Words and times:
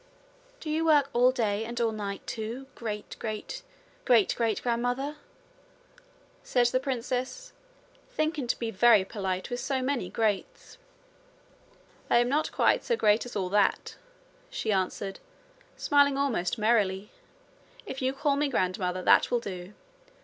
'Do 0.59 0.71
you 0.71 0.83
work 0.83 1.11
all 1.13 1.31
day 1.31 1.63
and 1.63 1.79
all 1.79 1.91
night, 1.91 2.25
too, 2.25 2.65
great 2.73 3.15
great 3.19 3.61
great 4.03 4.33
great 4.35 4.59
grandmother?' 4.63 5.17
said 6.43 6.65
the 6.65 6.79
princess, 6.79 7.53
thinking 8.09 8.47
to 8.47 8.57
be 8.57 8.71
very 8.71 9.05
polite 9.05 9.51
with 9.51 9.59
so 9.59 9.79
many 9.79 10.09
greats. 10.09 10.79
'I 12.09 12.17
am 12.17 12.29
not 12.29 12.51
quite 12.51 12.83
so 12.83 12.95
great 12.97 13.27
as 13.27 13.35
all 13.35 13.49
that,' 13.49 13.95
she 14.49 14.71
answered, 14.71 15.19
smiling 15.77 16.17
almost 16.17 16.57
merrily. 16.57 17.11
'If 17.85 18.01
you 18.01 18.11
call 18.11 18.35
me 18.37 18.49
grandmother, 18.49 19.03
that 19.03 19.29
will 19.29 19.39
do. 19.39 19.75